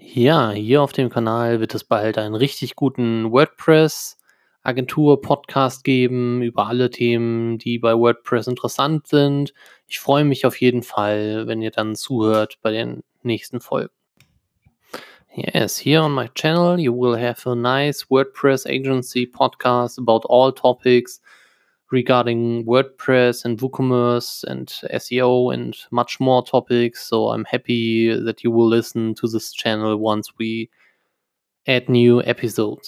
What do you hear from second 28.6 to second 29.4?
listen to